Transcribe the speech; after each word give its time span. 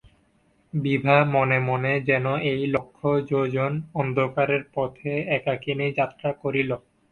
বিভা 0.73 1.17
মনে 1.33 1.57
মনে 1.67 1.93
যেন 2.09 2.25
এই 2.51 2.61
লক্ষ 2.67 2.99
যোজন 3.31 3.71
অন্ধকারের 3.95 4.63
পথে 4.75 5.09
একাকিনী 5.37 5.87
যাত্রা 5.99 6.29
করিল। 6.41 6.71